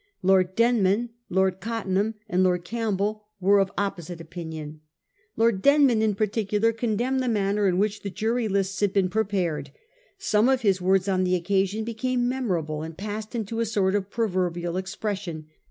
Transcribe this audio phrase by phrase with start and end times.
[0.23, 4.81] Lord Deiiman, Lord Cottenham, and Lord Campbell were of the oppo site opinion.
[5.37, 9.69] Lord Denman, in particular, condemned the manner in which the jury lists had been prepared.
[10.17, 14.09] Some of his words on the occasion became memorable, and passed into a sort of
[14.09, 15.45] proverbial expression.